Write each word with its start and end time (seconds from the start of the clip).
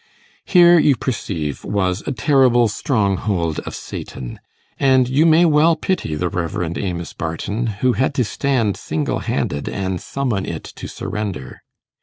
Here, 0.45 0.79
you 0.79 0.95
perceive, 0.95 1.63
was 1.63 2.01
a 2.07 2.11
terrible 2.11 2.67
stronghold 2.67 3.59
of 3.67 3.75
Satan; 3.75 4.39
and 4.79 5.07
you 5.07 5.27
may 5.27 5.45
well 5.45 5.75
pity 5.75 6.15
the 6.15 6.27
Rev. 6.27 6.75
Amos 6.75 7.13
Barton, 7.13 7.67
who 7.85 7.93
had 7.93 8.15
to 8.15 8.23
stand 8.23 8.77
single 8.77 9.19
handed 9.19 9.69
and 9.69 10.01
summon 10.01 10.47
it 10.47 10.63
to 10.63 10.87
surrender. 10.87 11.61